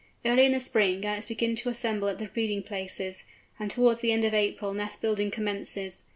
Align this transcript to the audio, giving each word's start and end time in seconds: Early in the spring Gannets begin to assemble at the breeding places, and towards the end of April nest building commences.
Early 0.25 0.47
in 0.47 0.51
the 0.51 0.59
spring 0.59 0.99
Gannets 0.99 1.27
begin 1.27 1.55
to 1.57 1.69
assemble 1.69 2.07
at 2.07 2.17
the 2.17 2.25
breeding 2.25 2.63
places, 2.63 3.23
and 3.59 3.69
towards 3.69 3.99
the 3.99 4.11
end 4.11 4.23
of 4.25 4.33
April 4.33 4.73
nest 4.73 4.99
building 4.99 5.29
commences. 5.29 6.01